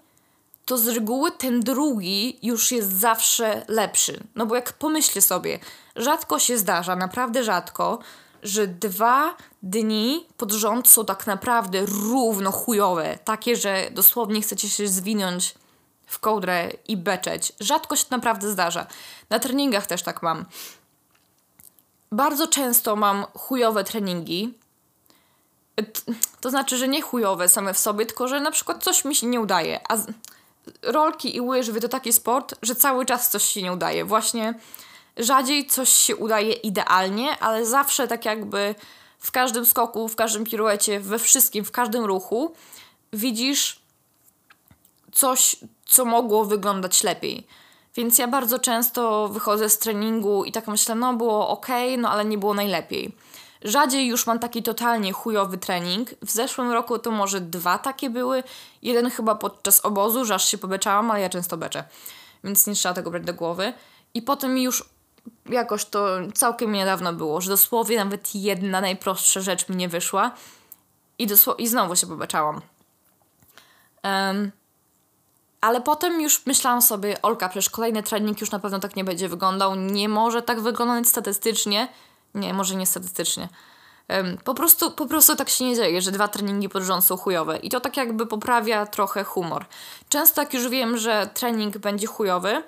[0.65, 4.23] to z reguły ten drugi już jest zawsze lepszy.
[4.35, 5.59] No bo jak pomyślcie sobie,
[5.95, 7.99] rzadko się zdarza, naprawdę rzadko,
[8.43, 13.19] że dwa dni pod rząd są tak naprawdę równo chujowe.
[13.23, 15.55] Takie, że dosłownie chcecie się zwinąć
[16.05, 17.53] w kołdrę i beczeć.
[17.59, 18.87] Rzadko się naprawdę zdarza.
[19.29, 20.45] Na treningach też tak mam.
[22.11, 24.59] Bardzo często mam chujowe treningi.
[26.41, 29.27] To znaczy, że nie chujowe same w sobie, tylko że na przykład coś mi się
[29.27, 29.79] nie udaje.
[29.89, 29.97] A
[30.83, 34.05] rolki i łyżwy to taki sport, że cały czas coś się nie udaje.
[34.05, 34.53] Właśnie
[35.17, 38.75] rzadziej coś się udaje idealnie, ale zawsze tak jakby
[39.19, 42.53] w każdym skoku, w każdym piruecie, we wszystkim, w każdym ruchu
[43.13, 43.79] widzisz
[45.11, 47.47] coś, co mogło wyglądać lepiej.
[47.95, 52.25] Więc ja bardzo często wychodzę z treningu i tak myślę, no było ok, no ale
[52.25, 53.15] nie było najlepiej.
[53.62, 56.10] Rzadziej już mam taki totalnie chujowy trening.
[56.22, 58.43] W zeszłym roku to może dwa takie były.
[58.82, 61.84] Jeden chyba podczas obozu, że aż się pobeczałam, ale ja często beczę.
[62.43, 63.74] Więc nie trzeba tego brać do głowy.
[64.13, 64.89] I potem już
[65.50, 70.32] jakoś to całkiem niedawno było, że dosłownie nawet jedna najprostsza rzecz mi nie wyszła.
[71.19, 72.62] I, i znowu się pobeczałam.
[74.04, 74.52] Um,
[75.62, 79.30] ale potem już myślałam sobie, Olka, przecież kolejny trening już na pewno tak nie będzie
[79.30, 79.76] wyglądał.
[79.76, 81.88] Nie może tak wyglądać statystycznie.
[82.35, 83.49] Nie, może nie statystycznie.
[84.43, 87.57] Po, prostu, po prostu tak się nie dzieje, że dwa treningi pod rząd są chujowe.
[87.57, 89.65] I to tak jakby poprawia trochę humor.
[90.09, 92.63] Często jak już wiem, że trening będzie chujowy,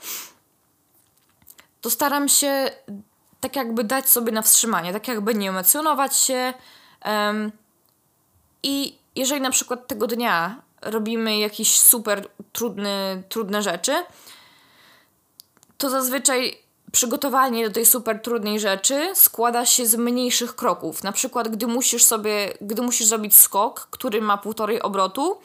[1.82, 2.72] to staram się
[3.40, 6.54] tak jakby dać sobie na wstrzymanie, tak jakby nie emocjonować się.
[7.06, 7.52] Um,
[8.64, 14.06] I jeżeli na przykład tego dnia robimy jakieś super trudne, trudne rzeczy,
[15.78, 16.58] to zazwyczaj
[16.92, 21.04] przygotowanie do tej super trudnej rzeczy składa się z mniejszych kroków.
[21.04, 25.38] Na przykład, gdy musisz sobie, gdy musisz zrobić skok, który ma półtorej obrotu,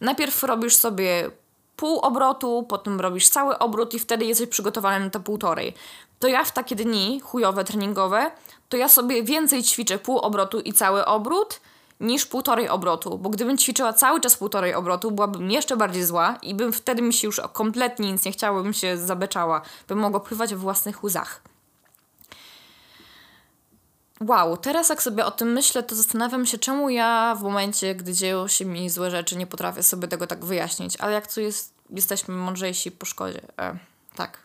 [0.00, 1.30] najpierw robisz sobie
[1.76, 5.74] pół obrotu, potem robisz cały obrót i wtedy jesteś przygotowany na to półtorej.
[6.18, 8.30] To ja w takie dni chujowe, treningowe,
[8.68, 11.60] to ja sobie więcej ćwiczę pół obrotu i cały obrót,
[12.00, 16.54] niż półtorej obrotu, bo gdybym ćwiczyła cały czas półtorej obrotu, byłabym jeszcze bardziej zła i
[16.54, 20.54] bym wtedy mi się już kompletnie nic nie chciało, bym się zabeczała, bym mogła pływać
[20.54, 21.42] w własnych łzach.
[24.20, 28.12] Wow, teraz jak sobie o tym myślę, to zastanawiam się, czemu ja w momencie, gdy
[28.12, 31.74] dzieją się mi złe rzeczy, nie potrafię sobie tego tak wyjaśnić, ale jak to jest,
[31.90, 33.40] jesteśmy mądrzejsi po szkodzie.
[33.60, 33.78] E,
[34.16, 34.38] tak.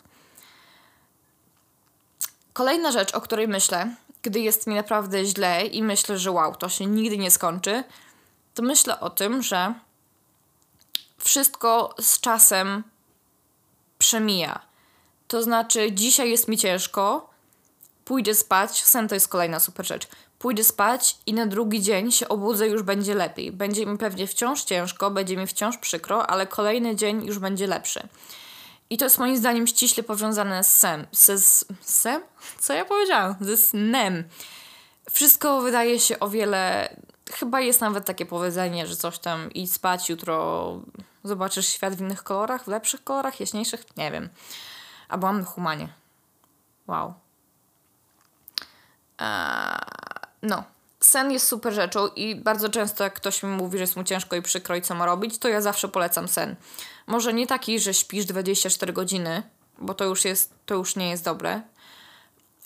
[2.53, 6.69] Kolejna rzecz, o której myślę, gdy jest mi naprawdę źle i myślę, że wow, to
[6.69, 7.83] się nigdy nie skończy,
[8.53, 9.73] to myślę o tym, że
[11.17, 12.83] wszystko z czasem
[13.97, 14.59] przemija.
[15.27, 17.29] To znaczy, dzisiaj jest mi ciężko,
[18.05, 20.07] pójdę spać, sen to jest kolejna super rzecz.
[20.39, 23.51] Pójdę spać i na drugi dzień się obudzę, już będzie lepiej.
[23.51, 28.07] Będzie mi pewnie wciąż ciężko, będzie mi wciąż przykro, ale kolejny dzień już będzie lepszy.
[28.93, 31.07] I to jest moim zdaniem ściśle powiązane z sem.
[31.11, 32.21] Z, sem?
[32.59, 33.35] Co ja powiedziałam?
[33.41, 34.23] Ze snem.
[35.11, 36.95] Wszystko wydaje się o wiele.
[37.31, 40.81] Chyba jest nawet takie powiedzenie, że coś tam idź spać, jutro
[41.23, 43.97] zobaczysz świat w innych kolorach, w lepszych kolorach, jaśniejszych.
[43.97, 44.29] Nie wiem.
[45.09, 45.87] A byłam na humanie.
[46.87, 47.13] Wow.
[49.19, 49.79] Eee,
[50.41, 50.63] no.
[51.03, 54.35] Sen jest super rzeczą i bardzo często jak ktoś mi mówi, że jest mu ciężko
[54.35, 56.55] i przykro i co ma robić, to ja zawsze polecam sen.
[57.07, 59.43] Może nie taki, że śpisz 24 godziny,
[59.77, 61.61] bo to już, jest, to już nie jest dobre.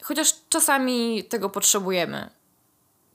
[0.04, 2.30] Chociaż czasami tego potrzebujemy.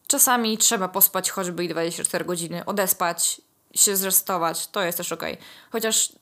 [0.07, 3.41] Czasami trzeba pospać choćby i 24 godziny, odespać,
[3.75, 5.23] się zrestować, to jest też ok.
[5.71, 6.13] Chociaż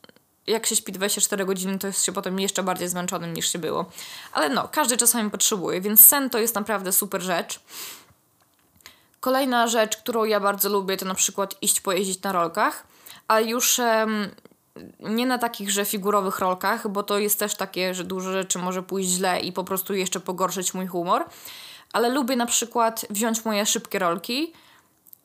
[0.47, 3.91] jak się śpi 24 godziny, to jest się potem jeszcze bardziej zmęczonym niż się było.
[4.33, 7.61] Ale no, każdy czasami potrzebuje, więc sen to jest naprawdę super rzecz.
[9.21, 12.87] Kolejna rzecz, którą ja bardzo lubię, to na przykład iść pojeździć na rolkach,
[13.29, 13.81] ale już
[15.01, 18.83] nie na takich, że figurowych rolkach, bo to jest też takie, że dużo rzeczy może
[18.83, 21.25] pójść źle i po prostu jeszcze pogorszyć mój humor.
[21.93, 24.53] Ale lubię na przykład wziąć moje szybkie rolki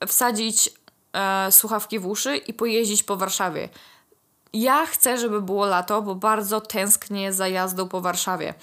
[0.08, 0.70] wsadzić
[1.14, 3.70] e, słuchawki w uszy i pojeździć po Warszawie.
[4.54, 8.54] Ja chcę, żeby było lato, bo bardzo tęsknię za jazdą po Warszawie.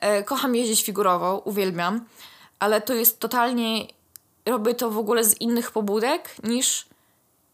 [0.00, 2.04] E, kocham jeździć figurowo, uwielbiam,
[2.60, 3.86] ale to jest totalnie.
[4.46, 6.86] Robię to w ogóle z innych pobudek niż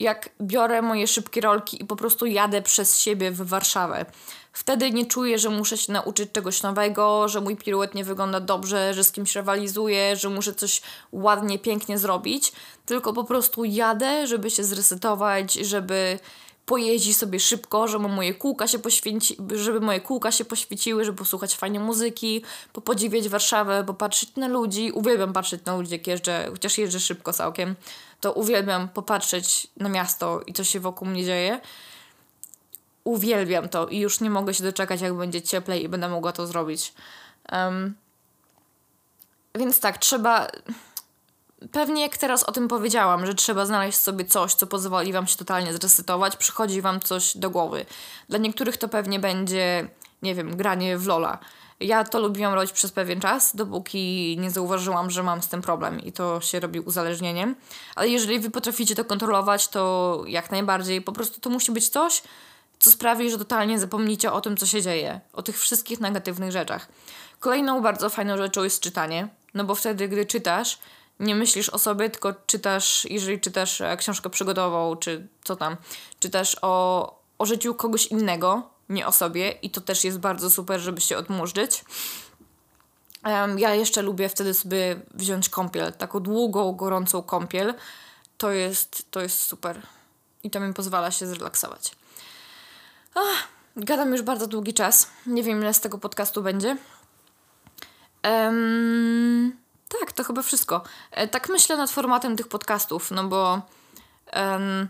[0.00, 4.06] jak biorę moje szybkie rolki i po prostu jadę przez siebie w Warszawę.
[4.52, 8.94] Wtedy nie czuję, że muszę się nauczyć czegoś nowego, że mój piruet nie wygląda dobrze,
[8.94, 12.52] że z kimś rywalizuję, że muszę coś ładnie, pięknie zrobić,
[12.86, 16.18] tylko po prostu jadę, żeby się zresetować, żeby
[16.66, 21.54] pojeździć sobie szybko, żeby moje kółka się poświęci, żeby moje kółka się poświeciły, żeby posłuchać
[21.54, 24.92] fajnie muzyki, popodziwiać Warszawę, popatrzeć na ludzi.
[24.92, 27.74] Uwielbiam patrzeć na ludzi, jak jeżdżę, chociaż jeżdżę szybko całkiem,
[28.20, 31.60] to uwielbiam popatrzeć na miasto i co się wokół mnie dzieje.
[33.04, 36.46] Uwielbiam to i już nie mogę się doczekać, jak będzie cieplej i będę mogła to
[36.46, 36.92] zrobić.
[37.52, 37.94] Um,
[39.54, 40.48] więc tak, trzeba
[41.72, 45.36] pewnie jak teraz o tym powiedziałam, że trzeba znaleźć sobie coś, co pozwoli wam się
[45.36, 47.86] totalnie zresetować, przychodzi wam coś do głowy.
[48.28, 49.88] Dla niektórych to pewnie będzie,
[50.22, 51.38] nie wiem, granie w Lola.
[51.80, 56.00] Ja to lubiłam robić przez pewien czas, dopóki nie zauważyłam, że mam z tym problem
[56.00, 57.56] i to się robi uzależnieniem.
[57.94, 61.02] Ale jeżeli wy potraficie to kontrolować, to jak najbardziej.
[61.02, 62.22] Po prostu to musi być coś,
[62.78, 66.88] co sprawi, że totalnie zapomnicie o tym, co się dzieje, o tych wszystkich negatywnych rzeczach.
[67.40, 70.78] Kolejną bardzo fajną rzeczą jest czytanie, no bo wtedy, gdy czytasz,
[71.20, 75.76] nie myślisz o sobie, tylko czytasz, jeżeli czytasz e, książkę przygodową, czy co tam,
[76.20, 80.80] czytasz o, o życiu kogoś innego, nie o sobie i to też jest bardzo super,
[80.80, 81.84] żeby się odmurzyć.
[83.24, 87.74] Um, ja jeszcze lubię wtedy sobie wziąć kąpiel, taką długą, gorącą kąpiel.
[88.38, 89.82] To jest, to jest super.
[90.42, 91.92] I to mi pozwala się zrelaksować.
[93.14, 95.10] Ach, gadam już bardzo długi czas.
[95.26, 96.76] Nie wiem, ile z tego podcastu będzie.
[98.24, 100.82] Um, tak, to chyba wszystko.
[101.10, 103.62] E, tak myślę nad formatem tych podcastów, no bo
[104.36, 104.88] um,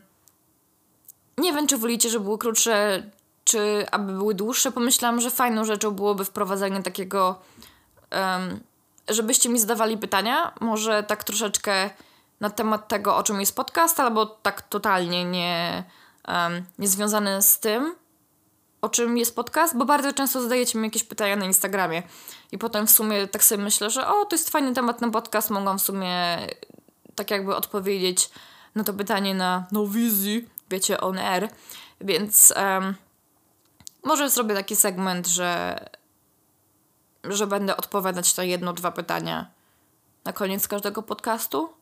[1.39, 3.03] nie wiem, czy wolicie, żeby były krótsze,
[3.45, 4.73] czy aby były dłuższe.
[4.73, 7.41] Pomyślałam, że fajną rzeczą byłoby wprowadzenie takiego,
[8.13, 8.61] um,
[9.09, 11.91] żebyście mi zadawali pytania, może tak troszeczkę
[12.41, 15.85] na temat tego, o czym jest podcast, albo tak totalnie nie,
[16.29, 17.95] um, nie związane z tym,
[18.81, 22.03] o czym jest podcast, bo bardzo często zadajecie mi jakieś pytania na Instagramie
[22.53, 25.51] i potem w sumie tak sobie myślę, że o, to jest fajny temat na podcast,
[25.51, 26.39] mogłam w sumie
[27.15, 28.31] tak jakby odpowiedzieć
[28.75, 31.49] na to pytanie na no wizji, wiecie, on air,
[32.01, 32.95] więc um,
[34.05, 35.81] może zrobię taki segment, że
[37.25, 39.47] że będę odpowiadać na jedno, dwa pytania
[40.25, 41.73] na koniec każdego podcastu.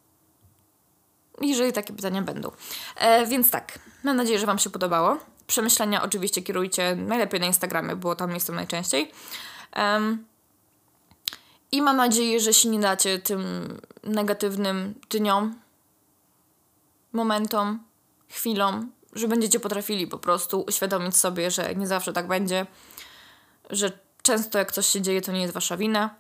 [1.41, 2.51] Jeżeli takie pytania będą.
[2.97, 5.19] E, więc tak, mam nadzieję, że Wam się podobało.
[5.47, 9.13] Przemyślenia oczywiście kierujcie najlepiej na Instagramie, bo tam jestem najczęściej.
[9.77, 10.25] Um,
[11.75, 13.69] I mam nadzieję, że się nie dacie tym
[14.05, 15.55] negatywnym dniom,
[17.13, 17.85] momentom,
[18.29, 22.67] chwilom, że będziecie potrafili po prostu uświadomić sobie, że nie zawsze tak będzie,
[23.71, 26.15] że często jak coś się dzieje, to nie jest wasza wina,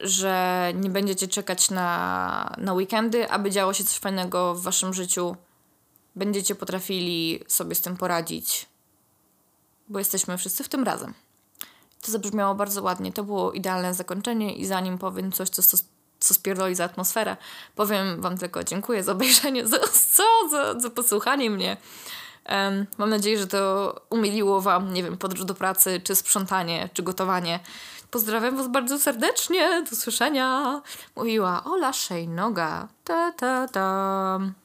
[0.00, 5.36] że nie będziecie czekać na, na weekendy, aby działo się coś fajnego w waszym życiu
[6.16, 8.66] będziecie potrafili sobie z tym poradzić,
[9.88, 11.14] bo jesteśmy wszyscy w tym razem.
[12.04, 13.12] To zabrzmiało bardzo ładnie.
[13.12, 15.62] To było idealne zakończenie i zanim powiem coś, co,
[16.18, 17.36] co, spierdoli za atmosferę,
[17.74, 21.76] powiem Wam tylko dziękuję za obejrzenie, za, co, za, za posłuchanie mnie.
[22.48, 27.02] Um, mam nadzieję, że to umiliło Wam, nie wiem, podróż do pracy, czy sprzątanie, czy
[27.02, 27.60] gotowanie.
[28.10, 29.84] Pozdrawiam Was bardzo serdecznie.
[29.90, 30.82] Do słyszenia.
[31.16, 32.88] Mówiła Ola Szejnoga.
[33.04, 34.63] Ta, ta, ta.